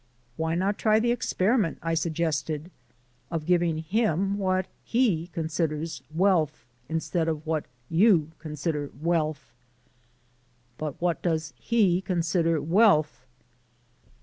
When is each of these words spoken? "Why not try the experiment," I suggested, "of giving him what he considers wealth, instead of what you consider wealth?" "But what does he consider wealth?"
"Why 0.35 0.55
not 0.55 0.79
try 0.79 0.99
the 0.99 1.11
experiment," 1.11 1.77
I 1.83 1.93
suggested, 1.93 2.71
"of 3.29 3.45
giving 3.45 3.77
him 3.83 4.39
what 4.39 4.65
he 4.83 5.27
considers 5.27 6.01
wealth, 6.11 6.65
instead 6.89 7.27
of 7.27 7.45
what 7.45 7.65
you 7.87 8.31
consider 8.39 8.89
wealth?" 8.99 9.53
"But 10.79 10.99
what 10.99 11.21
does 11.21 11.53
he 11.59 12.01
consider 12.01 12.59
wealth?" 12.59 13.27